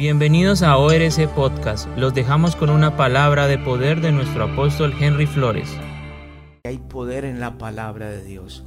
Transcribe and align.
Bienvenidos 0.00 0.62
a 0.62 0.78
ORC 0.78 1.28
Podcast. 1.28 1.86
Los 1.98 2.14
dejamos 2.14 2.56
con 2.56 2.70
una 2.70 2.96
palabra 2.96 3.46
de 3.46 3.58
poder 3.58 4.00
de 4.00 4.12
nuestro 4.12 4.44
apóstol 4.44 4.94
Henry 4.98 5.26
Flores. 5.26 5.68
Hay 6.64 6.78
poder 6.78 7.26
en 7.26 7.38
la 7.38 7.58
palabra 7.58 8.08
de 8.08 8.24
Dios. 8.24 8.64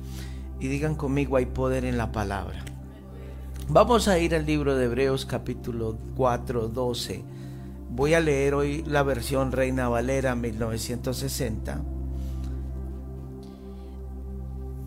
Y 0.59 0.67
digan 0.67 0.93
conmigo, 0.93 1.37
hay 1.37 1.47
poder 1.47 1.85
en 1.85 1.97
la 1.97 2.11
palabra. 2.11 2.63
Vamos 3.67 4.07
a 4.07 4.19
ir 4.19 4.35
al 4.35 4.45
libro 4.45 4.75
de 4.75 4.85
Hebreos 4.85 5.25
capítulo 5.25 5.97
4, 6.17 6.67
12. 6.67 7.23
Voy 7.89 8.13
a 8.13 8.19
leer 8.19 8.53
hoy 8.53 8.83
la 8.85 9.01
versión 9.01 9.51
Reina 9.51 9.89
Valera 9.89 10.35
1960. 10.35 11.81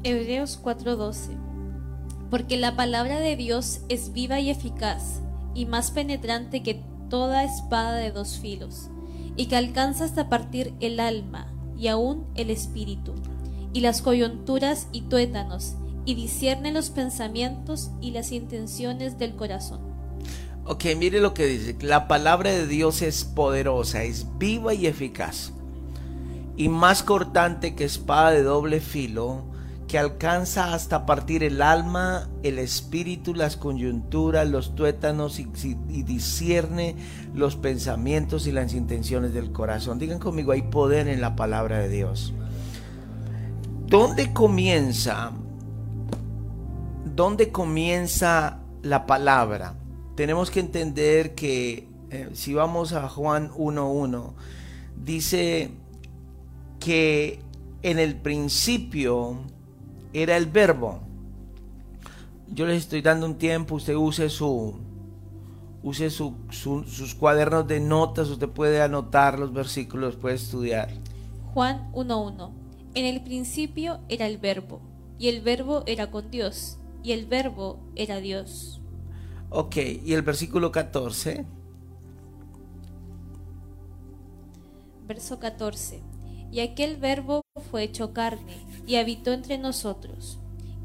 Hebreos 0.04 0.60
4:12 0.62 1.36
Porque 2.30 2.56
la 2.56 2.76
palabra 2.76 3.18
de 3.18 3.34
Dios 3.34 3.80
es 3.88 4.12
viva 4.12 4.38
y 4.38 4.50
eficaz 4.50 5.25
y 5.57 5.64
más 5.66 5.91
penetrante 5.91 6.62
que 6.62 6.82
toda 7.09 7.43
espada 7.43 7.97
de 7.97 8.12
dos 8.12 8.38
filos, 8.38 8.91
y 9.37 9.47
que 9.47 9.56
alcanza 9.56 10.05
hasta 10.05 10.28
partir 10.28 10.74
el 10.80 11.01
alma 11.01 11.51
y 11.78 11.88
aún 11.88 12.27
el 12.34 12.51
espíritu, 12.51 13.14
y 13.73 13.80
las 13.80 14.02
coyunturas 14.02 14.88
y 14.92 15.02
tuétanos, 15.02 15.74
y 16.05 16.14
discierne 16.14 16.73
los 16.73 16.91
pensamientos 16.91 17.91
y 18.00 18.11
las 18.11 18.33
intenciones 18.33 19.19
del 19.19 19.34
corazón. 19.34 19.80
Ok, 20.66 20.84
mire 20.97 21.20
lo 21.20 21.33
que 21.33 21.47
dice. 21.47 21.77
La 21.80 22.06
palabra 22.06 22.50
de 22.50 22.66
Dios 22.66 23.00
es 23.00 23.25
poderosa, 23.25 24.02
es 24.02 24.27
viva 24.38 24.75
y 24.75 24.86
eficaz. 24.86 25.52
Y 26.56 26.69
más 26.69 27.02
cortante 27.02 27.75
que 27.75 27.84
espada 27.84 28.30
de 28.33 28.42
doble 28.42 28.80
filo, 28.80 29.45
alcanza 29.98 30.74
hasta 30.74 31.06
partir 31.06 31.42
el 31.42 31.62
alma, 31.62 32.28
el 32.42 32.59
espíritu, 32.59 33.34
las 33.34 33.56
coyunturas, 33.56 34.48
los 34.48 34.74
tuétanos 34.74 35.38
y, 35.38 35.48
y, 35.88 36.02
discierne 36.02 36.96
los 37.34 37.56
pensamientos 37.56 38.46
y 38.46 38.52
las 38.52 38.74
intenciones 38.74 39.32
del 39.32 39.52
corazón. 39.52 39.98
Digan 39.98 40.19
conmigo, 40.19 40.52
hay 40.52 40.62
poder 40.62 41.08
en 41.08 41.20
la 41.20 41.36
palabra 41.36 41.78
de 41.78 41.89
Dios. 41.89 42.33
¿Dónde 43.86 44.33
comienza? 44.33 45.33
¿Dónde 47.14 47.52
comienza 47.52 48.61
la 48.83 49.06
palabra? 49.06 49.74
Tenemos 50.17 50.50
que 50.50 50.61
entender 50.61 51.34
que 51.34 51.89
eh, 52.11 52.30
si 52.33 52.55
vamos 52.55 52.92
a 52.92 53.08
Juan 53.08 53.50
1.1, 53.50 54.33
dice 54.97 55.70
que 56.80 57.41
en 57.83 57.98
el 57.98 58.17
principio 58.17 59.41
era 60.22 60.36
el 60.36 60.47
verbo. 60.47 61.00
Yo 62.48 62.67
les 62.67 62.78
estoy 62.78 63.03
dando 63.03 63.27
un 63.27 63.36
tiempo, 63.36 63.75
usted 63.75 63.95
use 63.95 64.31
su 64.31 64.75
use 65.83 66.11
sus 66.11 67.14
cuadernos 67.14 67.69
de 67.69 67.81
notas, 67.81 68.28
usted 68.31 68.48
puede 68.48 68.83
anotar 68.83 69.39
los 69.39 69.53
versículos, 69.53 70.17
puede 70.17 70.36
estudiar. 70.36 70.89
Juan 71.53 71.92
1.1. 71.92 72.50
En 72.95 73.05
el 73.05 73.23
principio 73.23 74.00
era 74.08 74.27
el 74.27 74.39
verbo, 74.39 74.81
y 75.19 75.28
el 75.28 75.42
verbo 75.42 75.83
era 75.86 76.11
con 76.11 76.30
Dios, 76.30 76.78
y 77.03 77.12
el 77.12 77.27
verbo 77.27 77.78
era 77.95 78.17
Dios. 78.17 78.80
Ok, 79.51 79.77
y 80.05 80.14
el 80.14 80.23
versículo 80.23 80.73
14. 80.73 81.45
Verso 85.06 85.39
14. 85.39 86.03
Y 86.51 86.61
aquel 86.61 86.97
verbo 86.97 87.42
fue 87.70 87.84
hecho 87.84 88.12
carne 88.12 88.56
y 88.87 88.97
habitó 88.97 89.33
entre 89.33 89.59
nosotros. 89.59 90.39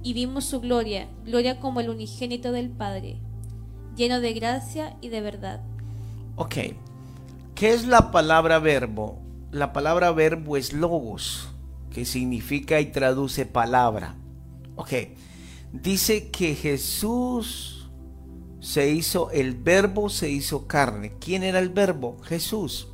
Y 0.03 0.13
vimos 0.13 0.45
su 0.45 0.59
gloria, 0.59 1.07
gloria 1.25 1.59
como 1.59 1.79
el 1.79 1.89
unigénito 1.89 2.51
del 2.51 2.69
Padre, 2.69 3.17
lleno 3.95 4.19
de 4.19 4.33
gracia 4.33 4.97
y 5.01 5.09
de 5.09 5.21
verdad. 5.21 5.61
Ok, 6.35 6.55
¿qué 7.53 7.73
es 7.73 7.85
la 7.85 8.11
palabra 8.11 8.59
verbo? 8.59 9.19
La 9.51 9.73
palabra 9.73 10.11
verbo 10.11 10.57
es 10.57 10.73
logos, 10.73 11.49
que 11.91 12.05
significa 12.05 12.79
y 12.79 12.87
traduce 12.87 13.45
palabra. 13.45 14.15
Ok, 14.75 14.93
dice 15.71 16.31
que 16.31 16.55
Jesús 16.55 17.89
se 18.61 18.91
hizo, 18.91 19.29
el 19.31 19.55
verbo 19.55 20.09
se 20.09 20.29
hizo 20.29 20.67
carne. 20.67 21.13
¿Quién 21.19 21.43
era 21.43 21.59
el 21.59 21.69
verbo? 21.69 22.17
Jesús. 22.23 22.87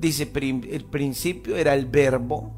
Dice, 0.00 0.30
el 0.34 0.84
principio 0.84 1.56
era 1.56 1.74
el 1.74 1.86
verbo, 1.86 2.52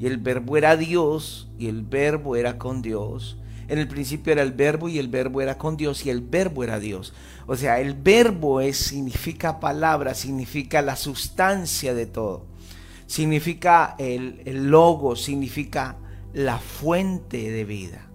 y 0.00 0.06
el 0.06 0.16
verbo 0.16 0.56
era 0.56 0.78
Dios, 0.78 1.48
y 1.58 1.68
el 1.68 1.82
verbo 1.82 2.34
era 2.34 2.56
con 2.56 2.80
Dios. 2.80 3.36
En 3.68 3.78
el 3.78 3.86
principio 3.86 4.32
era 4.32 4.42
el 4.42 4.52
verbo 4.52 4.88
y 4.88 4.98
el 4.98 5.08
verbo 5.08 5.42
era 5.42 5.58
con 5.58 5.76
Dios 5.76 6.04
y 6.04 6.10
el 6.10 6.22
verbo 6.22 6.64
era 6.64 6.80
Dios. 6.80 7.12
O 7.46 7.54
sea, 7.54 7.80
el 7.80 7.94
verbo 7.94 8.60
es, 8.60 8.78
significa 8.78 9.60
palabra, 9.60 10.14
significa 10.14 10.82
la 10.82 10.96
sustancia 10.96 11.94
de 11.94 12.06
todo. 12.06 12.46
Significa 13.06 13.94
el, 13.98 14.42
el 14.46 14.70
logo, 14.70 15.14
significa 15.14 15.98
la 16.32 16.58
fuente 16.58 17.50
de 17.50 17.64
vida. 17.64 18.08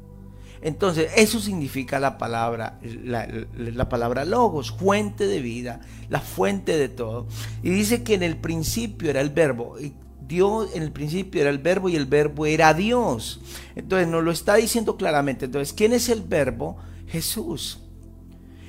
Entonces, 0.61 1.11
eso 1.15 1.39
significa 1.39 1.99
la 1.99 2.17
palabra, 2.17 2.79
la, 2.81 3.27
la, 3.55 3.87
palabra 3.87 4.25
logos, 4.25 4.71
fuente 4.71 5.27
de 5.27 5.39
vida, 5.39 5.81
la 6.09 6.19
fuente 6.19 6.75
de 6.77 6.89
todo. 6.89 7.27
Y 7.61 7.69
dice 7.69 8.01
que 8.01 8.15
en 8.15 8.23
el 8.23 8.37
principio 8.37 9.11
era 9.11 9.21
el 9.21 9.29
verbo. 9.29 9.79
Y 9.79 9.93
Dios 10.27 10.69
en 10.73 10.83
el 10.83 10.91
principio 10.91 11.41
era 11.41 11.49
el 11.49 11.59
verbo 11.59 11.89
y 11.89 11.95
el 11.95 12.05
verbo 12.05 12.45
era 12.45 12.73
Dios. 12.73 13.41
Entonces 13.75 14.07
nos 14.07 14.23
lo 14.23 14.31
está 14.31 14.55
diciendo 14.55 14.97
claramente. 14.97 15.45
Entonces, 15.45 15.73
¿quién 15.73 15.93
es 15.93 16.09
el 16.09 16.21
verbo? 16.21 16.77
Jesús. 17.07 17.79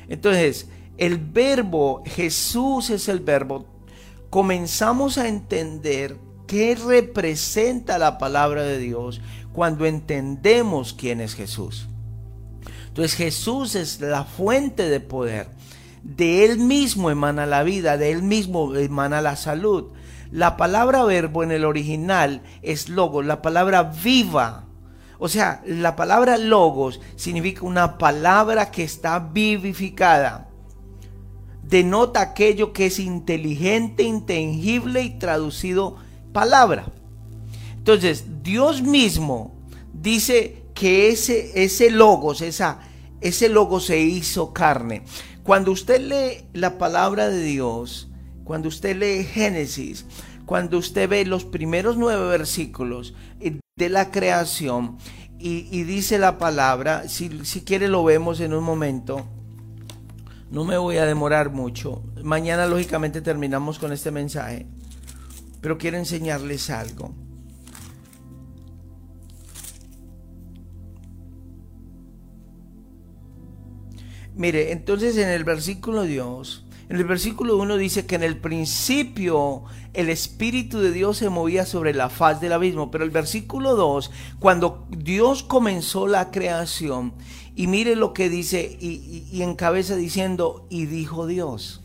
Entonces, 0.08 0.68
el 0.98 1.18
verbo, 1.18 2.02
Jesús 2.06 2.90
es 2.90 3.08
el 3.08 3.20
verbo. 3.20 3.66
Comenzamos 4.30 5.18
a 5.18 5.28
entender 5.28 6.16
qué 6.46 6.74
representa 6.74 7.98
la 7.98 8.18
palabra 8.18 8.62
de 8.62 8.78
Dios 8.78 9.20
cuando 9.52 9.86
entendemos 9.86 10.92
quién 10.92 11.20
es 11.20 11.34
Jesús. 11.34 11.88
Entonces 12.88 13.14
Jesús 13.14 13.74
es 13.74 14.00
la 14.00 14.24
fuente 14.24 14.88
de 14.88 15.00
poder. 15.00 15.48
De 16.02 16.44
Él 16.44 16.58
mismo 16.58 17.10
emana 17.10 17.46
la 17.46 17.62
vida, 17.62 17.96
de 17.98 18.12
Él 18.12 18.22
mismo 18.22 18.74
emana 18.74 19.20
la 19.20 19.36
salud. 19.36 19.86
La 20.30 20.56
palabra 20.56 21.04
verbo 21.04 21.42
en 21.42 21.50
el 21.50 21.64
original 21.64 22.42
es 22.62 22.88
logos, 22.88 23.24
la 23.24 23.42
palabra 23.42 23.84
viva. 23.84 24.64
O 25.18 25.28
sea, 25.28 25.62
la 25.66 25.96
palabra 25.96 26.36
logos 26.36 27.00
significa 27.16 27.62
una 27.64 27.98
palabra 27.98 28.70
que 28.70 28.82
está 28.82 29.18
vivificada. 29.18 30.48
Denota 31.62 32.20
aquello 32.20 32.72
que 32.72 32.86
es 32.86 32.98
inteligente, 32.98 34.02
intangible 34.02 35.02
y 35.02 35.18
traducido 35.18 35.96
palabra. 36.32 36.86
Entonces, 37.76 38.42
Dios 38.42 38.82
mismo 38.82 39.54
dice 39.92 40.64
que 40.74 41.08
ese, 41.08 41.62
ese 41.64 41.90
logos, 41.90 42.42
esa, 42.42 42.80
ese 43.20 43.48
logo 43.48 43.80
se 43.80 44.00
hizo 44.00 44.52
carne. 44.52 45.02
Cuando 45.42 45.70
usted 45.70 46.00
lee 46.00 46.46
la 46.52 46.78
palabra 46.78 47.28
de 47.28 47.42
Dios, 47.42 48.10
cuando 48.46 48.68
usted 48.68 48.96
lee 48.96 49.24
Génesis, 49.24 50.06
cuando 50.46 50.78
usted 50.78 51.08
ve 51.08 51.26
los 51.26 51.44
primeros 51.44 51.96
nueve 51.96 52.28
versículos 52.28 53.12
de 53.76 53.88
la 53.88 54.12
creación 54.12 54.98
y, 55.38 55.82
dice 55.82 56.18
la 56.18 56.38
palabra, 56.38 57.08
si, 57.08 57.44
si 57.44 57.62
quiere 57.62 57.88
lo 57.88 58.04
vemos 58.04 58.40
en 58.40 58.54
un 58.54 58.62
momento, 58.62 59.26
no 60.50 60.64
me 60.64 60.78
voy 60.78 60.96
a 60.96 61.04
demorar 61.04 61.50
mucho. 61.50 62.04
Mañana 62.22 62.66
lógicamente 62.66 63.20
terminamos 63.20 63.80
con 63.80 63.92
este 63.92 64.12
mensaje, 64.12 64.66
pero 65.60 65.76
quiero 65.76 65.98
enseñarles 65.98 66.70
algo. 66.70 67.12
Mire, 74.36 74.70
entonces 74.70 75.16
en 75.16 75.30
el 75.30 75.44
versículo 75.44 76.04
Dios, 76.04 76.65
en 76.88 76.96
el 76.96 77.04
versículo 77.04 77.56
1 77.56 77.76
dice 77.78 78.06
que 78.06 78.14
en 78.14 78.22
el 78.22 78.36
principio 78.36 79.64
el 79.92 80.08
Espíritu 80.08 80.78
de 80.78 80.92
Dios 80.92 81.16
se 81.16 81.30
movía 81.30 81.66
sobre 81.66 81.94
la 81.94 82.08
faz 82.08 82.40
del 82.40 82.52
abismo, 82.52 82.90
pero 82.90 83.02
el 83.02 83.10
versículo 83.10 83.74
2, 83.74 84.10
cuando 84.38 84.86
Dios 84.90 85.42
comenzó 85.42 86.06
la 86.06 86.30
creación, 86.30 87.12
y 87.56 87.66
mire 87.66 87.96
lo 87.96 88.12
que 88.12 88.28
dice, 88.28 88.76
y, 88.80 89.26
y 89.32 89.42
encabeza 89.42 89.96
diciendo, 89.96 90.66
y 90.70 90.86
dijo 90.86 91.26
Dios. 91.26 91.82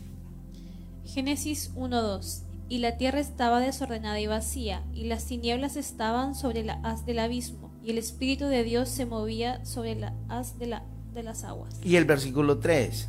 Génesis 1.04 1.74
1.2 1.74 2.42
Y 2.68 2.78
la 2.78 2.96
tierra 2.96 3.18
estaba 3.18 3.60
desordenada 3.60 4.20
y 4.20 4.28
vacía, 4.28 4.84
y 4.94 5.04
las 5.04 5.26
tinieblas 5.26 5.76
estaban 5.76 6.36
sobre 6.36 6.62
la 6.62 6.74
haz 6.84 7.04
del 7.06 7.18
abismo, 7.18 7.72
y 7.82 7.90
el 7.90 7.98
Espíritu 7.98 8.46
de 8.46 8.62
Dios 8.62 8.88
se 8.88 9.06
movía 9.06 9.64
sobre 9.64 9.96
la 9.96 10.14
haz 10.28 10.58
de 10.58 10.66
la 10.68 10.84
de 11.12 11.22
las 11.22 11.44
aguas. 11.44 11.78
Y 11.84 11.96
el 11.96 12.04
versículo 12.04 12.58
3. 12.58 13.08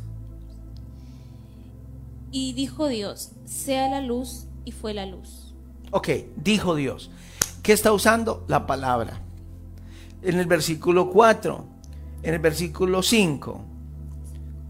Y 2.34 2.52
dijo 2.52 2.88
Dios, 2.88 3.30
sea 3.44 3.88
la 3.88 4.00
luz, 4.00 4.48
y 4.64 4.72
fue 4.72 4.92
la 4.92 5.06
luz. 5.06 5.54
Ok, 5.92 6.08
dijo 6.34 6.74
Dios. 6.74 7.12
¿Qué 7.62 7.72
está 7.72 7.92
usando? 7.92 8.44
La 8.48 8.66
palabra. 8.66 9.20
En 10.20 10.40
el 10.40 10.46
versículo 10.46 11.10
4, 11.10 11.64
en 12.24 12.34
el 12.34 12.40
versículo 12.40 13.04
5, 13.04 13.60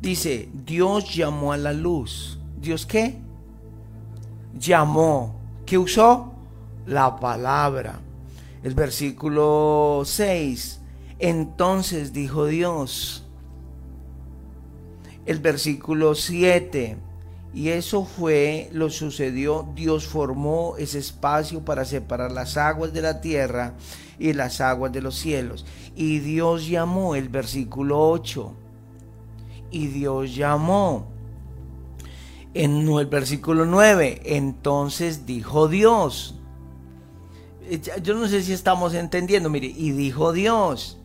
Dice, 0.03 0.51
Dios 0.53 1.15
llamó 1.15 1.55
a 1.55 1.57
la 1.57 1.73
luz. 1.73 2.39
¿Dios 2.61 2.85
qué? 2.85 3.17
Llamó. 4.53 5.41
¿Qué 5.65 5.79
usó? 5.79 6.35
La 6.85 7.17
palabra. 7.17 7.99
El 8.63 8.75
versículo 8.75 10.03
6. 10.05 10.83
Entonces 11.19 12.13
dijo 12.13 12.45
Dios. 12.45 13.25
El 15.25 15.39
versículo 15.39 16.15
7. 16.15 16.99
Y 17.55 17.69
eso 17.69 18.05
fue, 18.05 18.69
lo 18.73 18.91
sucedió, 18.91 19.69
Dios 19.77 20.07
formó 20.07 20.75
ese 20.77 20.99
espacio 20.99 21.65
para 21.65 21.85
separar 21.85 22.33
las 22.33 22.57
aguas 22.57 22.93
de 22.93 23.01
la 23.01 23.21
tierra 23.21 23.75
y 24.19 24.33
las 24.33 24.61
aguas 24.61 24.91
de 24.93 25.01
los 25.01 25.15
cielos. 25.15 25.65
Y 25.95 26.19
Dios 26.19 26.67
llamó, 26.67 27.15
el 27.15 27.29
versículo 27.29 28.11
8. 28.11 28.53
Y 29.71 29.87
Dios 29.87 30.35
llamó. 30.35 31.07
En 32.55 32.89
el 32.89 33.07
versículo 33.07 33.67
9, 33.67 34.23
entonces 34.25 35.25
dijo 35.25 35.69
Dios. 35.69 36.37
Eh, 37.63 37.81
yo 38.03 38.15
no 38.15 38.29
sé 38.29 38.43
si 38.43 38.53
estamos 38.53 38.95
entendiendo, 38.95 39.49
mire, 39.49 39.67
y 39.67 39.93
dijo 39.93 40.33
Dios. 40.33 40.99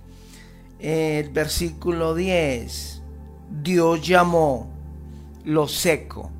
El 0.80 1.30
versículo 1.30 2.16
10, 2.16 3.02
Dios 3.62 4.08
llamó 4.08 4.70
lo 5.44 5.68
seco. 5.68 6.32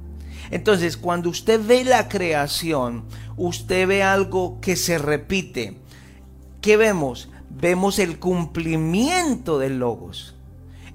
Entonces, 0.52 0.98
cuando 0.98 1.30
usted 1.30 1.62
ve 1.64 1.84
la 1.84 2.10
creación, 2.10 3.04
usted 3.38 3.88
ve 3.88 4.04
algo 4.04 4.60
que 4.62 4.76
se 4.76 4.98
repite. 4.98 5.78
¿Qué 6.62 6.78
vemos? 6.78 7.30
Vemos 7.50 8.00
el 8.00 8.20
cumplimiento 8.20 9.60
del 9.60 9.80
logos. 9.80 10.36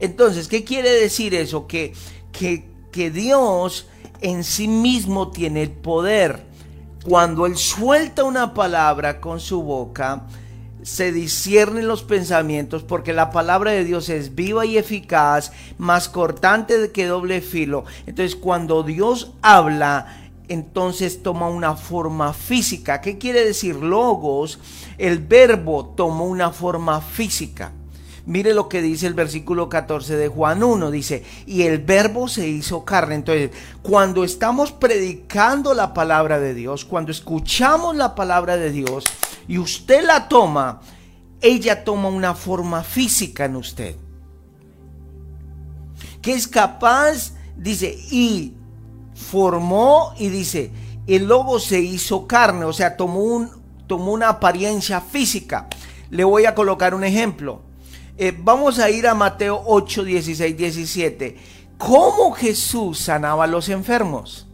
Entonces, 0.01 0.49
¿qué 0.49 0.65
quiere 0.65 0.91
decir 0.91 1.35
eso? 1.35 1.67
Que, 1.67 1.93
que, 2.33 2.69
que 2.91 3.11
Dios 3.11 3.87
en 4.21 4.45
sí 4.45 4.69
mismo 4.69 5.31
tiene 5.31 5.63
el 5.63 5.71
poder. 5.71 6.45
Cuando 7.05 7.47
Él 7.47 7.57
suelta 7.57 8.25
una 8.25 8.55
palabra 8.55 9.21
con 9.21 9.39
su 9.39 9.63
boca, 9.63 10.27
se 10.85 11.13
disciernen 11.13 11.89
los 11.89 12.03
pensamientos 12.03 12.83
porque 12.83 13.15
la 13.15 13.31
palabra 13.31 13.73
de 13.73 13.85
Dios 13.85 14.11
es 14.11 14.35
viva 14.35 14.67
y 14.67 14.77
eficaz, 14.77 15.51
más 15.79 16.11
cortante 16.11 16.93
que 16.93 17.07
doble 17.07 17.41
filo. 17.41 17.85
Entonces 18.07 18.37
cuando 18.37 18.83
Dios 18.83 19.33
habla, 19.41 20.29
entonces 20.49 21.23
toma 21.23 21.49
una 21.49 21.75
forma 21.75 22.35
física. 22.35 23.01
¿Qué 23.01 23.17
quiere 23.17 23.45
decir 23.45 23.77
logos? 23.77 24.59
El 24.99 25.21
verbo 25.21 25.95
tomó 25.97 26.27
una 26.27 26.51
forma 26.51 27.01
física. 27.01 27.73
Mire 28.27 28.55
lo 28.55 28.71
que 28.71 28.81
dice 28.81 29.07
el 29.07 29.13
versículo 29.13 29.69
14 29.69 30.17
de 30.17 30.29
Juan 30.29 30.63
1, 30.63 30.91
dice, 30.91 31.23
y 31.47 31.63
el 31.63 31.79
verbo 31.79 32.27
se 32.27 32.49
hizo 32.49 32.83
carne. 32.85 33.17
Entonces, 33.17 33.51
cuando 33.83 34.25
estamos 34.25 34.73
predicando 34.73 35.75
la 35.75 35.93
palabra 35.93 36.39
de 36.39 36.55
Dios, 36.55 36.87
cuando 36.87 37.13
escuchamos 37.13 37.95
la 37.97 38.15
palabra 38.15 38.57
de 38.57 38.71
Dios 38.71 39.07
y 39.47 39.59
usted 39.59 40.05
la 40.05 40.27
toma, 40.27 40.81
ella 41.43 41.85
toma 41.85 42.09
una 42.09 42.35
forma 42.35 42.83
física 42.83 43.45
en 43.45 43.57
usted. 43.57 43.97
Que 46.23 46.33
es 46.33 46.49
capaz, 46.49 47.35
dice, 47.59 47.95
y 48.11 48.55
formó 49.15 50.15
y 50.19 50.29
dice, 50.31 50.73
el 51.07 51.27
lobo 51.27 51.61
se 51.61 51.81
hizo 51.81 52.27
carne, 52.27 52.65
o 52.65 52.73
sea, 52.73 52.97
tomó, 52.97 53.21
un, 53.21 53.51
tomó 53.87 54.13
una 54.13 54.31
apariencia 54.31 55.03
física. 55.03 55.69
Le 56.09 56.25
voy 56.25 56.47
a 56.47 56.55
colocar 56.55 56.95
un 56.95 57.05
ejemplo. 57.05 57.64
Eh, 58.17 58.33
vamos 58.37 58.79
a 58.79 58.91
ir 58.91 59.09
a 59.09 59.15
Mateo 59.15 59.61
8, 59.67 60.05
16, 60.05 60.57
17. 60.57 61.37
¿Cómo 61.79 62.31
Jesús 62.33 63.01
sanaba 63.01 63.45
a 63.45 63.49
los 63.49 63.69
enfermos? 63.69 64.47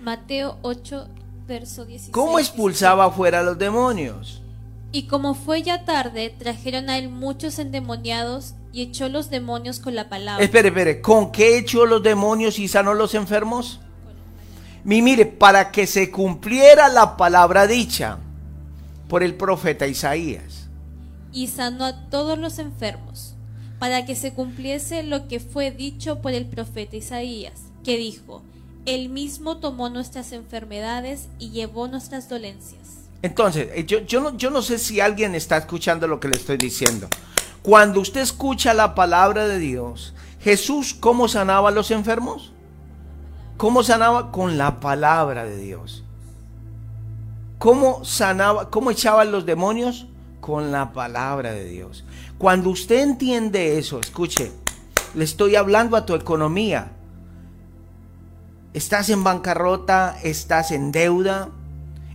Mateo 0.00 0.56
8, 0.62 1.08
verso 1.46 1.84
16. 1.84 2.12
¿Cómo 2.12 2.38
expulsaba 2.38 3.10
fuera 3.10 3.40
a 3.40 3.42
los 3.42 3.58
demonios? 3.58 4.42
Y 4.90 5.06
como 5.06 5.34
fue 5.34 5.62
ya 5.62 5.84
tarde, 5.84 6.34
trajeron 6.38 6.88
a 6.88 6.98
él 6.98 7.10
muchos 7.10 7.58
endemoniados 7.58 8.54
y 8.72 8.82
echó 8.82 9.08
los 9.10 9.28
demonios 9.28 9.78
con 9.78 9.94
la 9.94 10.08
palabra. 10.08 10.42
Espere, 10.42 10.68
espere, 10.68 11.00
¿con 11.02 11.30
qué 11.30 11.58
echó 11.58 11.84
los 11.84 12.02
demonios 12.02 12.58
y 12.58 12.68
sanó 12.68 12.94
los 12.94 13.14
enfermos? 13.14 13.80
Mi, 14.84 15.02
mire, 15.02 15.26
para 15.26 15.70
que 15.70 15.86
se 15.86 16.10
cumpliera 16.10 16.88
la 16.88 17.16
palabra 17.16 17.66
dicha 17.66 18.18
por 19.08 19.22
el 19.22 19.34
profeta 19.34 19.86
Isaías 19.86 20.61
y 21.32 21.48
sanó 21.48 21.84
a 21.84 22.08
todos 22.10 22.38
los 22.38 22.58
enfermos, 22.58 23.34
para 23.78 24.04
que 24.04 24.14
se 24.14 24.32
cumpliese 24.32 25.02
lo 25.02 25.28
que 25.28 25.40
fue 25.40 25.70
dicho 25.70 26.20
por 26.20 26.32
el 26.32 26.46
profeta 26.46 26.96
Isaías, 26.96 27.60
que 27.82 27.96
dijo, 27.96 28.42
Él 28.86 29.08
mismo 29.08 29.58
tomó 29.58 29.88
nuestras 29.88 30.32
enfermedades 30.32 31.28
y 31.38 31.50
llevó 31.50 31.88
nuestras 31.88 32.28
dolencias. 32.28 33.08
Entonces, 33.22 33.68
eh, 33.72 33.84
yo, 33.86 34.00
yo, 34.00 34.20
no, 34.20 34.36
yo 34.36 34.50
no 34.50 34.62
sé 34.62 34.78
si 34.78 35.00
alguien 35.00 35.34
está 35.34 35.56
escuchando 35.56 36.06
lo 36.06 36.20
que 36.20 36.28
le 36.28 36.36
estoy 36.36 36.56
diciendo. 36.56 37.08
Cuando 37.62 38.00
usted 38.00 38.20
escucha 38.20 38.74
la 38.74 38.94
palabra 38.94 39.46
de 39.46 39.58
Dios, 39.58 40.14
Jesús, 40.40 40.94
¿cómo 40.94 41.28
sanaba 41.28 41.68
a 41.68 41.72
los 41.72 41.92
enfermos? 41.92 42.52
¿Cómo 43.56 43.84
sanaba? 43.84 44.32
Con 44.32 44.58
la 44.58 44.80
palabra 44.80 45.44
de 45.44 45.56
Dios. 45.56 46.02
¿Cómo 47.58 48.04
sanaba? 48.04 48.70
¿Cómo 48.70 48.90
echaban 48.90 49.30
los 49.30 49.46
demonios? 49.46 50.08
Con 50.42 50.72
la 50.72 50.92
palabra 50.92 51.52
de 51.52 51.64
Dios. 51.64 52.04
Cuando 52.36 52.68
usted 52.70 52.98
entiende 52.98 53.78
eso, 53.78 54.00
escuche, 54.00 54.50
le 55.14 55.24
estoy 55.24 55.54
hablando 55.54 55.96
a 55.96 56.04
tu 56.04 56.16
economía. 56.16 56.90
Estás 58.74 59.08
en 59.08 59.22
bancarrota, 59.22 60.18
estás 60.24 60.72
en 60.72 60.90
deuda, 60.90 61.50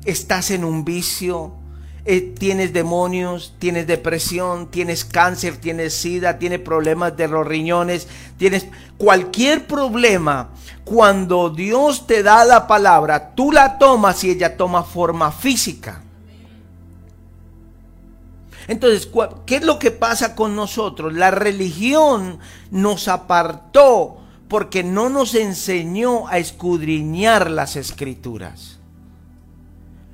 estás 0.04 0.52
en 0.52 0.66
un 0.66 0.84
vicio, 0.84 1.54
eh, 2.04 2.20
tienes 2.38 2.74
demonios, 2.74 3.56
tienes 3.60 3.88
depresión, 3.88 4.68
tienes 4.68 5.06
cáncer, 5.06 5.56
tienes 5.56 5.94
sida, 5.94 6.38
tienes 6.38 6.60
problemas 6.60 7.16
de 7.16 7.30
los 7.30 7.48
riñones, 7.48 8.10
tienes 8.36 8.68
cualquier 8.98 9.68
problema. 9.68 10.50
Cuando 10.84 11.50
Dios 11.50 12.08
te 12.08 12.24
da 12.24 12.44
la 12.44 12.68
palabra, 12.68 13.34
tú 13.36 13.54
la 13.54 13.78
tomas 13.78 14.22
y 14.26 14.32
ella 14.32 14.58
toma 14.58 14.84
forma 14.84 15.32
física. 15.32 16.02
Entonces, 18.68 19.10
¿qué 19.46 19.58
es 19.58 19.64
lo 19.64 19.80
que 19.80 19.92
pasa 19.92 20.36
con 20.36 20.56
nosotros? 20.56 21.14
La 21.14 21.32
religión 21.32 22.40
nos 22.70 23.08
apartó 23.08 24.18
porque 24.48 24.84
no 24.84 25.10
nos 25.10 25.36
enseñó 25.36 26.28
a 26.28 26.38
escudriñar 26.38 27.50
las 27.50 27.76
escrituras. 27.76 28.80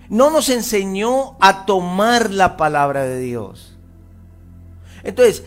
No 0.10 0.30
nos 0.30 0.50
enseñó 0.50 1.36
a 1.40 1.66
tomar 1.66 2.30
la 2.32 2.58
palabra 2.58 3.04
de 3.04 3.20
Dios. 3.20 3.76
Entonces, 5.04 5.44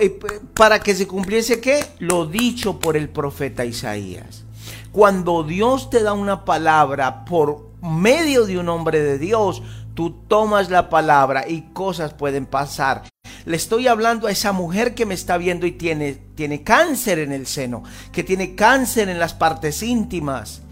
eh, 0.00 0.18
para 0.54 0.80
que 0.80 0.94
se 0.94 1.06
cumpliese 1.06 1.60
qué? 1.60 1.84
Lo 1.98 2.26
dicho 2.26 2.78
por 2.78 2.96
el 2.96 3.08
profeta 3.08 3.64
Isaías. 3.64 4.44
Cuando 4.92 5.42
Dios 5.42 5.90
te 5.90 6.02
da 6.02 6.12
una 6.12 6.44
palabra 6.44 7.24
por 7.24 7.70
medio 7.82 8.46
de 8.46 8.58
un 8.58 8.68
hombre 8.68 9.00
de 9.00 9.18
Dios, 9.18 9.62
Tú 10.00 10.12
tomas 10.28 10.70
la 10.70 10.88
palabra 10.88 11.46
y 11.46 11.60
cosas 11.74 12.14
pueden 12.14 12.46
pasar. 12.46 13.02
Le 13.44 13.54
estoy 13.54 13.86
hablando 13.86 14.28
a 14.28 14.30
esa 14.30 14.50
mujer 14.50 14.94
que 14.94 15.04
me 15.04 15.12
está 15.12 15.36
viendo 15.36 15.66
y 15.66 15.72
tiene, 15.72 16.14
tiene 16.34 16.62
cáncer 16.62 17.18
en 17.18 17.32
el 17.32 17.46
seno, 17.46 17.82
que 18.10 18.24
tiene 18.24 18.54
cáncer 18.54 19.10
en 19.10 19.18
las 19.18 19.34
partes 19.34 19.82
íntimas. 19.82 20.62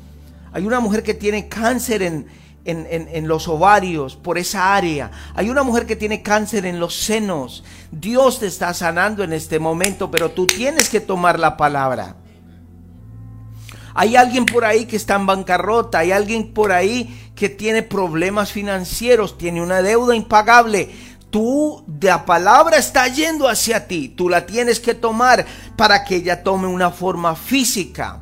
Hay 0.50 0.64
una 0.64 0.80
mujer 0.80 1.02
que 1.02 1.12
tiene 1.12 1.46
cáncer 1.46 2.00
en, 2.00 2.26
en, 2.64 2.86
en, 2.88 3.28
los 3.28 3.48
ovarios, 3.48 4.16
por 4.16 4.38
esa 4.38 4.74
área. 4.74 5.10
Hay 5.34 5.50
una 5.50 5.62
mujer 5.62 5.84
que 5.84 5.96
tiene 5.96 6.22
cáncer 6.22 6.64
en 6.64 6.80
los 6.80 6.94
senos. 6.94 7.64
Dios 7.92 8.38
te 8.38 8.46
está 8.46 8.72
sanando 8.72 9.22
en 9.24 9.34
este 9.34 9.58
momento, 9.58 10.10
pero 10.10 10.30
tú 10.30 10.46
tienes 10.46 10.88
que 10.88 11.00
tomar 11.00 11.38
la 11.38 11.58
palabra. 11.58 12.16
Hay 14.00 14.14
alguien 14.14 14.46
por 14.46 14.64
ahí 14.64 14.86
que 14.86 14.94
está 14.94 15.16
en 15.16 15.26
bancarrota, 15.26 15.98
hay 15.98 16.12
alguien 16.12 16.52
por 16.52 16.70
ahí 16.70 17.32
que 17.34 17.48
tiene 17.48 17.82
problemas 17.82 18.52
financieros, 18.52 19.36
tiene 19.36 19.60
una 19.60 19.82
deuda 19.82 20.14
impagable. 20.14 20.88
Tú, 21.30 21.84
la 22.00 22.24
palabra 22.24 22.76
está 22.76 23.08
yendo 23.08 23.48
hacia 23.48 23.88
ti, 23.88 24.08
tú 24.08 24.28
la 24.28 24.46
tienes 24.46 24.78
que 24.78 24.94
tomar 24.94 25.44
para 25.74 26.04
que 26.04 26.14
ella 26.14 26.44
tome 26.44 26.68
una 26.68 26.92
forma 26.92 27.34
física. 27.34 28.20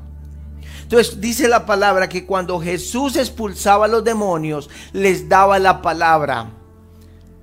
Entonces 0.80 1.20
dice 1.20 1.46
la 1.46 1.66
palabra 1.66 2.08
que 2.08 2.24
cuando 2.24 2.58
Jesús 2.58 3.14
expulsaba 3.14 3.84
a 3.84 3.88
los 3.88 4.02
demonios, 4.02 4.70
les 4.94 5.28
daba 5.28 5.58
la 5.58 5.82
palabra 5.82 6.52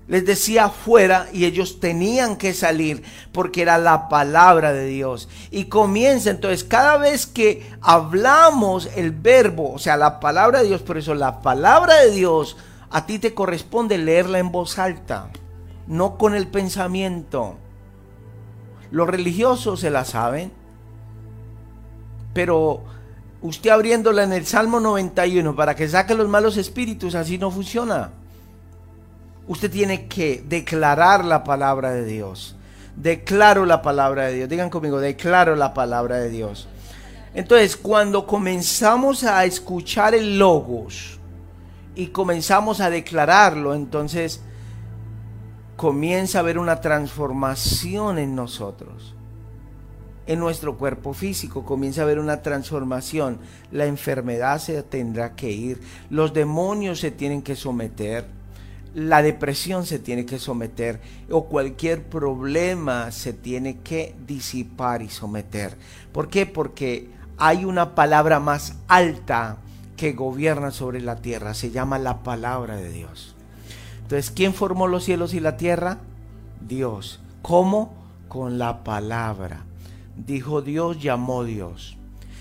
les 0.07 0.25
decía 0.25 0.69
fuera 0.69 1.27
y 1.31 1.45
ellos 1.45 1.79
tenían 1.79 2.35
que 2.35 2.53
salir 2.53 3.03
porque 3.31 3.61
era 3.61 3.77
la 3.77 4.09
palabra 4.09 4.73
de 4.73 4.85
Dios. 4.85 5.29
Y 5.49 5.65
comienza 5.65 6.29
entonces, 6.29 6.63
cada 6.63 6.97
vez 6.97 7.25
que 7.25 7.71
hablamos 7.81 8.89
el 8.95 9.11
verbo, 9.11 9.73
o 9.73 9.79
sea, 9.79 9.97
la 9.97 10.19
palabra 10.19 10.61
de 10.61 10.67
Dios, 10.67 10.81
por 10.81 10.97
eso 10.97 11.15
la 11.15 11.41
palabra 11.41 11.95
de 12.01 12.11
Dios, 12.11 12.57
a 12.89 13.05
ti 13.05 13.17
te 13.19 13.33
corresponde 13.33 13.97
leerla 13.97 14.39
en 14.39 14.51
voz 14.51 14.77
alta, 14.77 15.29
no 15.87 16.17
con 16.17 16.35
el 16.35 16.47
pensamiento. 16.47 17.55
Los 18.91 19.07
religiosos 19.07 19.79
se 19.79 19.89
la 19.89 20.05
saben. 20.05 20.51
Pero 22.33 22.83
usted 23.41 23.69
abriéndola 23.69 24.23
en 24.23 24.33
el 24.33 24.45
Salmo 24.45 24.79
91 24.79 25.55
para 25.55 25.75
que 25.75 25.87
saque 25.87 26.15
los 26.15 26.27
malos 26.27 26.57
espíritus, 26.57 27.15
así 27.15 27.37
no 27.37 27.51
funciona. 27.51 28.11
Usted 29.47 29.69
tiene 29.69 30.07
que 30.07 30.43
declarar 30.47 31.25
la 31.25 31.43
palabra 31.43 31.91
de 31.91 32.05
Dios. 32.05 32.55
Declaro 32.95 33.65
la 33.65 33.81
palabra 33.81 34.27
de 34.27 34.35
Dios. 34.35 34.49
Digan 34.49 34.69
conmigo, 34.69 34.99
declaro 34.99 35.55
la 35.55 35.73
palabra 35.73 36.17
de 36.17 36.29
Dios. 36.29 36.67
Entonces, 37.33 37.75
cuando 37.75 38.27
comenzamos 38.27 39.23
a 39.23 39.43
escuchar 39.45 40.13
el 40.13 40.37
logos 40.37 41.19
y 41.95 42.07
comenzamos 42.07 42.79
a 42.79 42.89
declararlo, 42.89 43.73
entonces 43.73 44.41
comienza 45.75 46.37
a 46.37 46.41
haber 46.41 46.59
una 46.59 46.79
transformación 46.79 48.19
en 48.19 48.35
nosotros. 48.35 49.15
En 50.25 50.39
nuestro 50.39 50.77
cuerpo 50.77 51.13
físico 51.13 51.65
comienza 51.65 52.01
a 52.01 52.03
haber 52.05 52.19
una 52.19 52.41
transformación. 52.41 53.39
La 53.71 53.87
enfermedad 53.87 54.59
se 54.59 54.81
tendrá 54.83 55.35
que 55.35 55.51
ir. 55.51 55.81
Los 56.09 56.33
demonios 56.33 56.99
se 56.99 57.11
tienen 57.11 57.41
que 57.41 57.57
someter. 57.57 58.25
La 58.93 59.21
depresión 59.21 59.85
se 59.85 59.99
tiene 59.99 60.25
que 60.25 60.39
someter. 60.39 61.01
O 61.29 61.45
cualquier 61.45 62.03
problema 62.03 63.11
se 63.11 63.33
tiene 63.33 63.79
que 63.79 64.15
disipar 64.27 65.01
y 65.01 65.09
someter. 65.09 65.77
¿Por 66.11 66.29
qué? 66.29 66.45
Porque 66.45 67.09
hay 67.37 67.65
una 67.65 67.95
palabra 67.95 68.39
más 68.39 68.75
alta 68.87 69.57
que 69.97 70.13
gobierna 70.13 70.71
sobre 70.71 71.01
la 71.01 71.17
tierra. 71.17 71.53
Se 71.53 71.71
llama 71.71 71.97
la 71.97 72.23
palabra 72.23 72.75
de 72.75 72.91
Dios. 72.91 73.35
Entonces, 74.01 74.31
¿quién 74.31 74.53
formó 74.53 74.87
los 74.87 75.03
cielos 75.03 75.33
y 75.33 75.39
la 75.39 75.57
tierra? 75.57 75.99
Dios. 76.67 77.19
¿Cómo? 77.41 77.93
Con 78.27 78.57
la 78.57 78.83
palabra. 78.83 79.65
Dijo 80.15 80.61
Dios, 80.61 81.01
llamó 81.01 81.43
Dios. 81.43 81.97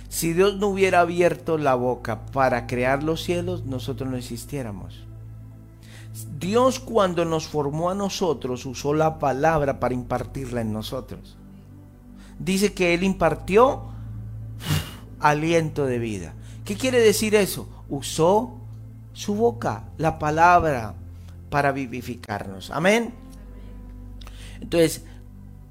Si 0.08 0.34
Dios 0.34 0.56
no 0.56 0.68
hubiera 0.68 1.00
abierto 1.00 1.56
la 1.56 1.74
boca 1.74 2.26
para 2.26 2.66
crear 2.66 3.02
los 3.02 3.22
cielos, 3.22 3.64
nosotros 3.64 4.10
no 4.10 4.18
existiéramos. 4.18 5.06
Dios 6.38 6.80
cuando 6.80 7.24
nos 7.24 7.46
formó 7.46 7.90
a 7.90 7.94
nosotros 7.94 8.66
usó 8.66 8.94
la 8.94 9.18
palabra 9.18 9.80
para 9.80 9.94
impartirla 9.94 10.60
en 10.60 10.72
nosotros. 10.72 11.36
Dice 12.38 12.74
que 12.74 12.94
Él 12.94 13.02
impartió 13.02 13.82
aliento 15.20 15.86
de 15.86 15.98
vida. 15.98 16.34
¿Qué 16.64 16.76
quiere 16.76 17.00
decir 17.00 17.34
eso? 17.34 17.68
Usó 17.88 18.58
su 19.12 19.34
boca, 19.34 19.84
la 19.98 20.18
palabra, 20.18 20.94
para 21.50 21.72
vivificarnos. 21.72 22.70
Amén. 22.70 23.14
Entonces, 24.60 25.04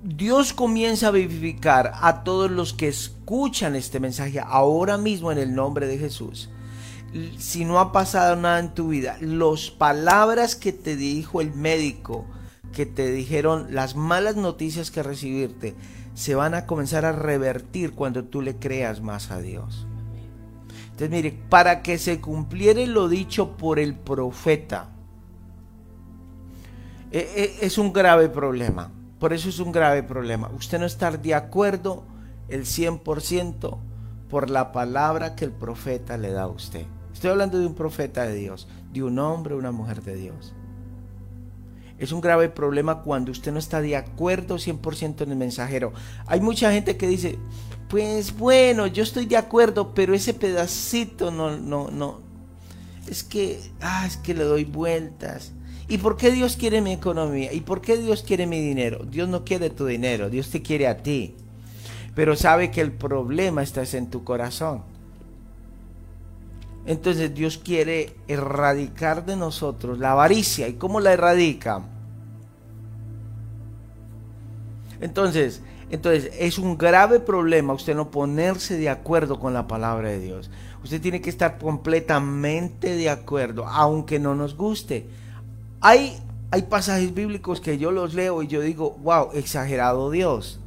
Dios 0.04 0.54
comienza 0.54 1.08
a 1.08 1.12
vivificar 1.12 1.92
a 2.02 2.24
todos 2.24 2.50
los 2.50 2.74
que 2.74 2.88
escuchan 2.88 3.76
este 3.76 4.00
mensaje 4.00 4.40
ahora 4.40 4.98
mismo 4.98 5.32
en 5.32 5.38
el 5.38 5.54
nombre 5.54 5.88
de 5.88 5.98
Jesús. 5.98 6.50
Si 7.38 7.66
no 7.66 7.80
ha 7.80 7.92
pasado 7.92 8.38
nada 8.38 8.60
en 8.60 8.74
tu 8.74 8.90
vida, 8.90 9.18
las 9.20 9.70
palabras 9.70 10.56
que 10.56 10.72
te 10.72 10.96
dijo 10.96 11.42
el 11.42 11.54
médico, 11.54 12.26
que 12.72 12.86
te 12.86 13.12
dijeron 13.12 13.68
las 13.72 13.96
malas 13.98 14.38
noticias 14.38 14.92
que 14.92 15.04
recibirte, 15.04 15.76
se 16.14 16.36
van 16.36 16.54
a 16.54 16.66
comenzar 16.66 17.04
a 17.04 17.12
revertir 17.12 17.94
cuando 17.94 18.24
tú 18.24 18.42
le 18.42 18.56
creas 18.56 19.02
más 19.02 19.30
a 19.32 19.40
Dios. 19.40 19.86
Entonces, 20.86 21.10
mire, 21.10 21.38
para 21.50 21.82
que 21.82 21.98
se 21.98 22.22
cumpliera 22.22 22.82
lo 22.86 23.10
dicho 23.10 23.58
por 23.58 23.80
el 23.80 23.96
profeta, 23.96 24.90
e, 27.12 27.20
e, 27.62 27.66
es 27.66 27.78
un 27.78 27.92
grave 27.92 28.30
problema. 28.30 28.90
Por 29.20 29.34
eso 29.34 29.50
es 29.50 29.60
un 29.60 29.72
grave 29.72 30.04
problema. 30.04 30.50
Usted 30.56 30.80
no 30.80 30.86
estar 30.86 31.22
de 31.22 31.36
acuerdo 31.36 32.04
el 32.48 32.66
100% 32.66 33.78
por 34.30 34.50
la 34.50 34.72
palabra 34.72 35.36
que 35.36 35.44
el 35.44 35.52
profeta 35.52 36.18
le 36.18 36.32
da 36.32 36.44
a 36.44 36.48
usted. 36.48 36.86
Estoy 37.14 37.32
hablando 37.32 37.60
de 37.60 37.68
un 37.68 37.76
profeta 37.76 38.24
de 38.24 38.36
Dios, 38.36 38.68
de 38.92 39.04
un 39.04 39.20
hombre 39.20 39.54
o 39.54 39.58
una 39.58 39.72
mujer 39.72 40.02
de 40.02 40.16
Dios. 40.16 40.54
Es 42.02 42.12
un 42.12 42.20
grave 42.20 42.50
problema 42.50 43.04
cuando 43.04 43.32
usted 43.32 43.52
no 43.52 43.60
está 43.60 43.80
de 43.80 43.96
acuerdo 43.96 44.56
100% 44.56 45.22
en 45.22 45.32
el 45.32 45.38
mensajero. 45.38 45.94
Hay 46.26 46.42
mucha 46.42 46.72
gente 46.72 46.98
que 46.98 47.08
dice, 47.08 47.38
pues 47.90 48.36
bueno, 48.36 48.88
yo 48.88 49.04
estoy 49.04 49.28
de 49.28 49.38
acuerdo, 49.38 49.94
pero 49.94 50.16
ese 50.16 50.34
pedacito 50.34 51.30
no, 51.30 51.58
no, 51.58 51.92
no. 51.92 52.22
Es 53.08 53.24
que, 53.24 53.60
ah, 53.82 54.06
es 54.08 54.18
que 54.18 54.34
le 54.34 54.46
doy 54.46 54.64
vueltas. 54.64 55.52
¿Y 55.88 55.98
por 55.98 56.18
qué 56.18 56.32
Dios 56.32 56.56
quiere 56.56 56.82
mi 56.82 56.94
economía? 56.94 57.54
¿Y 57.54 57.62
por 57.62 57.82
qué 57.82 57.98
Dios 57.98 58.24
quiere 58.24 58.48
mi 58.48 58.62
dinero? 58.62 59.06
Dios 59.06 59.30
no 59.30 59.44
quiere 59.44 59.70
tu 59.70 59.86
dinero, 59.86 60.30
Dios 60.30 60.50
te 60.50 60.62
quiere 60.62 60.88
a 60.88 61.04
ti. 61.04 61.36
Pero 62.16 62.36
sabe 62.36 62.72
que 62.72 62.82
el 62.82 62.94
problema 62.94 63.62
está 63.62 63.84
en 63.84 64.10
tu 64.10 64.24
corazón. 64.24 64.84
Entonces 66.86 67.34
Dios 67.34 67.58
quiere 67.58 68.16
erradicar 68.28 69.26
de 69.26 69.36
nosotros 69.36 70.00
la 70.00 70.14
avaricia. 70.14 70.68
¿Y 70.68 70.74
cómo 70.74 71.00
la 71.00 71.14
erradica? 71.14 71.84
Entonces, 75.00 75.62
entonces 75.90 76.32
es 76.40 76.58
un 76.58 76.78
grave 76.78 77.20
problema 77.20 77.74
usted 77.74 77.96
no 77.96 78.12
ponerse 78.12 78.78
de 78.78 78.90
acuerdo 78.90 79.40
con 79.40 79.54
la 79.54 79.68
palabra 79.68 80.10
de 80.10 80.20
Dios. 80.20 80.50
Usted 80.84 81.02
tiene 81.02 81.22
que 81.22 81.30
estar 81.30 81.58
completamente 81.60 82.96
de 82.96 83.10
acuerdo, 83.10 83.68
aunque 83.68 84.20
no 84.20 84.34
nos 84.34 84.56
guste. 84.56 85.08
Hay, 85.82 86.18
hay 86.50 86.64
pasajes 86.64 87.14
bíblicos 87.14 87.62
que 87.62 87.78
yo 87.78 87.92
los 87.92 88.14
leo 88.14 88.42
y 88.42 88.48
yo 88.48 88.62
digo, 88.62 88.98
wow, 89.04 89.30
exagerado 89.34 90.10
Dios. 90.10 90.60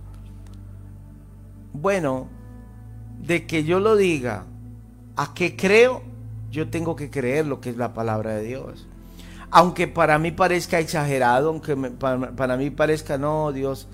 Bueno, 1.72 2.28
de 3.20 3.46
que 3.46 3.64
yo 3.64 3.80
lo 3.80 3.96
diga, 3.96 4.46
a 5.16 5.34
qué 5.34 5.56
creo, 5.56 6.02
yo 6.50 6.68
tengo 6.68 6.96
que 6.96 7.10
creer 7.10 7.46
lo 7.46 7.60
que 7.60 7.70
es 7.70 7.76
la 7.76 7.94
palabra 7.94 8.34
de 8.34 8.42
Dios. 8.42 8.86
Aunque 9.50 9.86
para 9.86 10.18
mí 10.18 10.32
parezca 10.32 10.80
exagerado, 10.80 11.48
aunque 11.48 11.76
para, 11.76 12.56
mí 12.56 12.70
parezca, 12.70 13.18
no, 13.18 13.52
Dios, 13.52 13.86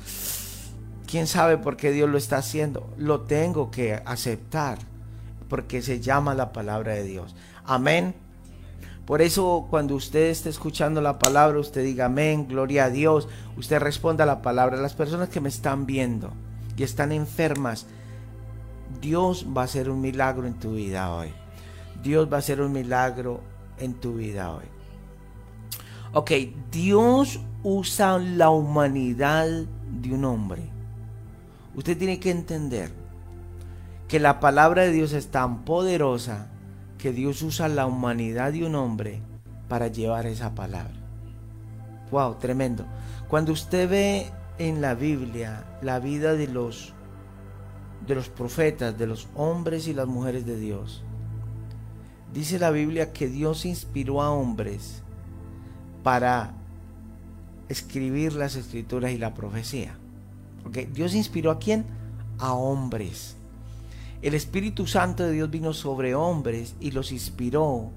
quién 1.07 1.27
sabe 1.27 1.59
por 1.59 1.77
qué 1.77 1.93
Dios 1.93 2.09
lo 2.09 2.17
está 2.17 2.39
haciendo, 2.39 2.89
lo 2.97 3.23
tengo 3.23 3.71
que 3.71 4.01
aceptar, 4.05 4.79
porque 5.49 5.83
se 5.83 6.01
llama 6.01 6.35
la 6.35 6.53
palabra 6.53 6.95
de 6.95 7.03
Dios. 7.03 7.35
Amén. 7.65 8.15
Por 9.05 9.23
eso 9.23 9.67
cuando 9.69 9.97
usted 9.97 10.31
esté 10.31 10.49
escuchando 10.49 11.01
la 11.01 11.19
palabra, 11.19 11.59
usted 11.59 11.83
diga 11.83 12.07
amén, 12.07 12.47
gloria 12.47 12.85
a 12.85 12.91
Dios, 12.91 13.29
usted 13.57 13.81
responda 13.81 14.25
a 14.25 14.27
la 14.27 14.41
palabra. 14.41 14.77
Las 14.77 14.95
personas 14.95 15.29
que 15.29 15.41
me 15.41 15.49
están 15.49 15.85
viendo 15.85 16.31
y 16.77 16.85
están 16.85 17.11
enfermas, 17.11 17.87
Dios 19.01 19.47
va 19.57 19.63
a 19.63 19.65
hacer 19.65 19.91
un 19.91 20.01
milagro 20.01 20.47
en 20.47 20.59
tu 20.59 20.73
vida 20.75 21.15
hoy. 21.15 21.33
Dios 22.03 22.31
va 22.31 22.37
a 22.37 22.39
hacer 22.41 22.61
un 22.61 22.73
milagro 22.73 23.41
en 23.79 23.95
tu 23.95 24.15
vida 24.15 24.53
hoy. 24.53 24.65
Ok, 26.13 26.31
Dios 26.71 27.41
usa 27.63 28.19
la 28.19 28.51
humanidad 28.51 29.47
de 29.47 30.15
un 30.15 30.25
hombre. 30.25 30.63
Usted 31.75 31.97
tiene 31.97 32.19
que 32.19 32.31
entender 32.31 32.91
que 34.09 34.19
la 34.19 34.41
palabra 34.41 34.83
de 34.83 34.91
Dios 34.91 35.13
es 35.13 35.29
tan 35.29 35.65
poderosa 35.65 36.49
que 36.99 37.13
Dios 37.13 37.43
usa 37.43 37.69
la 37.69 37.87
humanidad 37.87 38.53
de 38.53 38.67
un 38.67 38.75
hombre 38.75 39.23
para 39.69 39.87
llevar 39.87 40.27
esa 40.27 40.55
palabra. 40.55 40.95
Wow, 42.11 42.35
tremendo. 42.39 42.87
Cuando 43.29 43.53
usted 43.53 43.89
ve 43.89 44.27
en 44.59 44.81
la 44.81 44.95
Biblia 44.95 45.65
la 45.81 46.01
vida 46.01 46.35
de 46.35 46.49
los 46.49 46.93
de 48.07 48.15
los 48.15 48.29
profetas, 48.29 48.97
de 48.99 49.07
los 49.07 49.29
hombres 49.35 49.89
y 49.89 49.95
las 49.95 50.07
mujeres 50.07 50.47
de 50.47 50.59
Dios. 50.59 51.03
Dice 52.33 52.59
la 52.59 52.71
Biblia 52.71 53.13
que 53.13 53.29
Dios 53.29 53.65
inspiró 53.65 54.23
a 54.23 54.31
hombres 54.31 55.03
para 56.03 56.55
escribir 57.69 58.35
las 58.35 58.57
escrituras 58.57 59.13
y 59.13 59.19
la 59.19 59.35
profecía. 59.35 59.97
Dios 60.93 61.15
inspiró 61.15 61.51
a 61.51 61.59
quién? 61.59 61.85
A 62.39 62.53
hombres. 62.53 63.37
El 64.23 64.35
Espíritu 64.35 64.87
Santo 64.87 65.25
de 65.25 65.33
Dios 65.33 65.51
vino 65.51 65.73
sobre 65.73 66.15
hombres 66.15 66.75
y 66.79 66.91
los 66.91 67.11
inspiró 67.11 67.91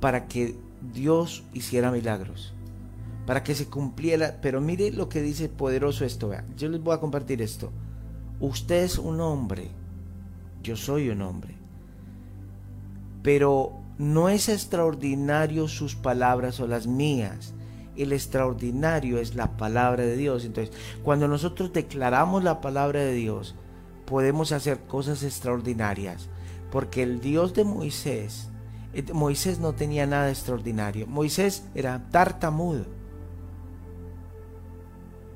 para 0.00 0.28
que 0.28 0.56
Dios 0.92 1.44
hiciera 1.52 1.90
milagros, 1.90 2.52
para 3.26 3.42
que 3.42 3.54
se 3.54 3.66
cumpliera. 3.66 4.38
Pero 4.42 4.60
mire 4.60 4.90
lo 4.90 5.08
que 5.08 5.22
dice 5.22 5.48
poderoso 5.48 6.04
esto. 6.04 6.30
Yo 6.56 6.68
les 6.68 6.82
voy 6.82 6.94
a 6.94 7.00
compartir 7.00 7.42
esto. 7.42 7.72
Usted 8.40 8.84
es 8.84 8.98
un 8.98 9.20
hombre, 9.20 9.68
yo 10.62 10.76
soy 10.76 11.10
un 11.10 11.20
hombre. 11.20 11.54
Pero 13.22 13.80
no 13.98 14.30
es 14.30 14.48
extraordinario 14.48 15.68
sus 15.68 15.94
palabras 15.94 16.58
o 16.58 16.66
las 16.66 16.86
mías. 16.86 17.52
El 17.96 18.14
extraordinario 18.14 19.18
es 19.18 19.34
la 19.34 19.58
palabra 19.58 20.04
de 20.04 20.16
Dios. 20.16 20.46
Entonces, 20.46 20.74
cuando 21.02 21.28
nosotros 21.28 21.70
declaramos 21.74 22.42
la 22.42 22.62
palabra 22.62 23.00
de 23.00 23.12
Dios, 23.12 23.54
podemos 24.06 24.52
hacer 24.52 24.80
cosas 24.80 25.22
extraordinarias. 25.22 26.30
Porque 26.70 27.02
el 27.02 27.20
Dios 27.20 27.52
de 27.52 27.64
Moisés, 27.64 28.48
eh, 28.94 29.04
Moisés 29.12 29.58
no 29.58 29.74
tenía 29.74 30.06
nada 30.06 30.30
extraordinario. 30.30 31.06
Moisés 31.06 31.64
era 31.74 32.08
tartamudo. 32.10 32.86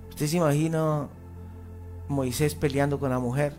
¿Usted 0.09 0.27
se 0.27 0.37
imagina 0.39 1.09
Moisés 2.09 2.55
peleando 2.55 2.99
con 2.99 3.11
la 3.11 3.19
mujer. 3.19 3.55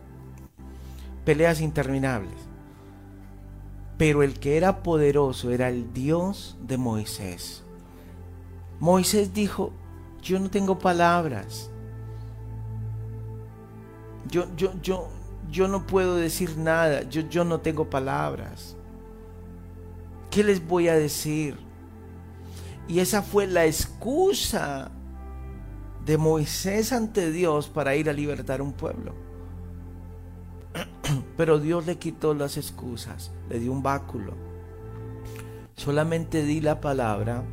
peleas 1.24 1.60
interminables. 1.60 2.36
Pero 3.98 4.22
el 4.22 4.40
que 4.40 4.58
era 4.58 4.84
poderoso 4.84 5.52
era 5.52 5.70
el 5.70 5.92
Dios 5.94 6.58
de 6.62 6.78
Moisés. 6.78 7.64
Moisés 8.80 9.34
dijo, 9.34 9.72
yo 10.22 10.40
no 10.40 10.50
tengo 10.50 10.78
palabras. 10.78 11.72
Yo, 14.30 14.46
yo, 14.56 14.74
yo, 14.82 15.08
yo 15.50 15.68
no 15.68 15.88
puedo 15.88 16.16
decir 16.16 16.58
nada. 16.58 17.04
Yo, 17.04 17.22
yo 17.22 17.44
no 17.44 17.62
tengo 17.62 17.90
palabras. 17.90 18.76
¿Qué 20.30 20.44
les 20.44 20.66
voy 20.68 20.90
a 20.90 20.96
decir? 20.96 21.58
Y 22.88 23.00
esa 23.00 23.22
fue 23.22 23.48
la 23.48 23.66
excusa 23.66 24.92
de 26.06 26.18
Moisés 26.18 26.94
ante 26.94 27.32
Dios 27.32 27.68
para 27.68 27.96
ir 27.96 28.10
a 28.10 28.14
libertar 28.14 28.62
un 28.62 28.74
pueblo. 28.74 29.14
Pero 31.38 31.60
Dios 31.60 31.86
le 31.86 31.98
quitó 31.98 32.34
las 32.34 32.58
excusas, 32.58 33.32
le 33.50 33.60
dio 33.60 33.72
un 33.72 33.82
báculo. 33.82 34.34
Solamente 35.76 36.44
di 36.44 36.62
la 36.62 36.80
palabra, 36.80 37.44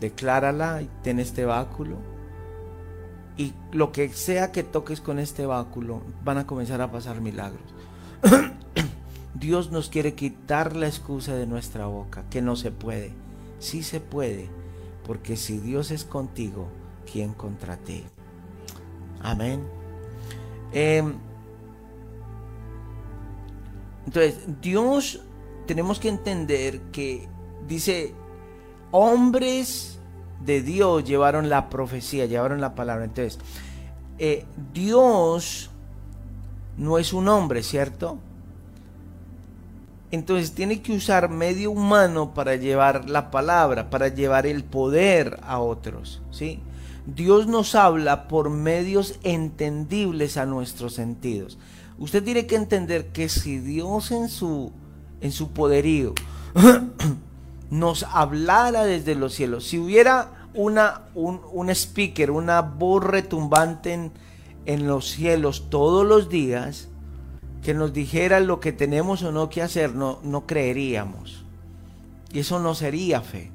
declárala 0.00 0.82
y 0.82 0.88
ten 1.02 1.18
este 1.18 1.44
báculo. 1.44 1.96
Y 3.36 3.54
lo 3.72 3.92
que 3.92 4.08
sea 4.10 4.52
que 4.52 4.62
toques 4.62 5.00
con 5.00 5.18
este 5.18 5.46
báculo, 5.46 6.02
van 6.24 6.38
a 6.38 6.46
comenzar 6.46 6.80
a 6.80 6.92
pasar 6.92 7.20
milagros. 7.20 7.62
Dios 9.34 9.72
nos 9.72 9.88
quiere 9.88 10.14
quitar 10.14 10.76
la 10.76 10.86
excusa 10.86 11.34
de 11.34 11.46
nuestra 11.46 11.86
boca, 11.86 12.24
que 12.30 12.40
no 12.40 12.54
se 12.54 12.70
puede. 12.70 13.12
Sí 13.58 13.82
se 13.82 14.00
puede, 14.00 14.48
porque 15.06 15.36
si 15.36 15.58
Dios 15.58 15.90
es 15.90 16.04
contigo, 16.04 16.68
¿quién 17.12 17.34
contra 17.34 17.76
ti? 17.76 18.04
Amén. 19.20 19.62
Em, 20.72 21.14
entonces, 24.06 24.38
Dios, 24.60 25.20
tenemos 25.66 26.00
que 26.00 26.08
entender 26.08 26.80
que 26.92 27.28
dice, 27.68 28.14
hombres 28.90 29.98
de 30.44 30.62
Dios 30.62 31.04
llevaron 31.04 31.48
la 31.48 31.68
profecía, 31.68 32.26
llevaron 32.26 32.60
la 32.60 32.74
palabra. 32.74 33.04
Entonces, 33.04 33.38
eh, 34.18 34.44
Dios 34.72 35.70
no 36.76 36.98
es 36.98 37.12
un 37.12 37.28
hombre, 37.28 37.62
¿cierto? 37.62 38.18
Entonces 40.10 40.52
tiene 40.52 40.82
que 40.82 40.92
usar 40.92 41.30
medio 41.30 41.70
humano 41.70 42.34
para 42.34 42.56
llevar 42.56 43.08
la 43.08 43.30
palabra, 43.30 43.88
para 43.88 44.08
llevar 44.08 44.46
el 44.46 44.62
poder 44.62 45.40
a 45.42 45.58
otros, 45.58 46.20
¿sí? 46.30 46.60
Dios 47.06 47.46
nos 47.46 47.74
habla 47.74 48.28
por 48.28 48.50
medios 48.50 49.18
entendibles 49.22 50.36
a 50.36 50.46
nuestros 50.46 50.94
sentidos. 50.94 51.58
Usted 51.98 52.22
tiene 52.22 52.46
que 52.46 52.56
entender 52.56 53.08
que 53.08 53.28
si 53.28 53.58
Dios 53.58 54.10
en 54.12 54.28
su, 54.28 54.72
en 55.20 55.32
su 55.32 55.50
poderío 55.52 56.14
nos 57.70 58.04
hablara 58.04 58.84
desde 58.84 59.14
los 59.14 59.34
cielos, 59.34 59.66
si 59.66 59.78
hubiera 59.78 60.48
una, 60.54 61.02
un, 61.14 61.70
speaker, 61.70 62.30
una 62.30 62.60
voz 62.60 63.02
retumbante 63.02 63.92
en, 63.94 64.12
en 64.66 64.86
los 64.86 65.10
cielos 65.10 65.70
todos 65.70 66.06
los 66.06 66.28
días, 66.28 66.88
que 67.62 67.74
nos 67.74 67.92
dijera 67.92 68.40
lo 68.40 68.60
que 68.60 68.72
tenemos 68.72 69.22
o 69.22 69.32
no 69.32 69.48
que 69.48 69.62
hacer, 69.62 69.94
no, 69.94 70.18
no 70.22 70.46
creeríamos. 70.46 71.44
Y 72.32 72.40
eso 72.40 72.58
no 72.58 72.74
sería 72.74 73.20
fe. 73.20 73.50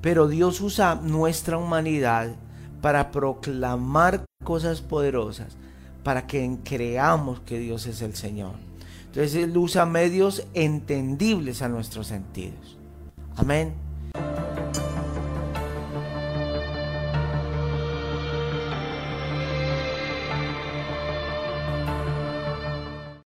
Pero 0.00 0.28
Dios 0.28 0.60
usa 0.60 0.94
nuestra 0.94 1.58
humanidad 1.58 2.34
para 2.80 3.10
proclamar 3.10 4.24
cosas 4.42 4.80
poderosas 4.80 5.56
para 6.02 6.26
que 6.26 6.56
creamos 6.64 7.40
que 7.40 7.58
Dios 7.58 7.86
es 7.86 8.02
el 8.02 8.14
Señor. 8.14 8.52
Entonces 9.06 9.34
Él 9.34 9.56
usa 9.56 9.86
medios 9.86 10.46
entendibles 10.54 11.62
a 11.62 11.68
nuestros 11.68 12.06
sentidos. 12.06 12.78
Amén. 13.36 13.74